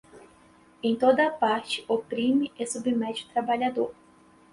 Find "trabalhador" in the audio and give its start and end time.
3.29-3.93